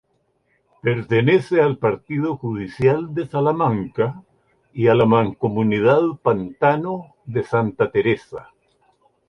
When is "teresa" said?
7.91-8.49